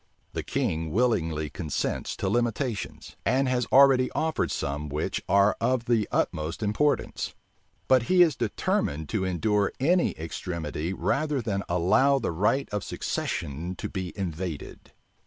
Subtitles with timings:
[0.33, 6.07] The king willingly consents to limitations, and has already offered some which are of the
[6.11, 7.35] utmost importance:
[7.87, 13.75] but he is determined to endure any extremity rather than allow the right of succession
[13.75, 14.91] to be invaded.